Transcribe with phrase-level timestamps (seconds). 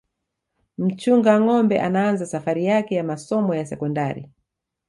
[0.77, 4.29] mchunga ngâombe anaanza safari yake ya masomo ya sekondari